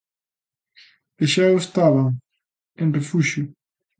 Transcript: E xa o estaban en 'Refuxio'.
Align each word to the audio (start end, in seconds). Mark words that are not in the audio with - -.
E 1.23 1.25
xa 1.31 1.45
o 1.53 1.61
estaban 1.63 2.07
en 2.81 2.87
'Refuxio'. 2.91 3.49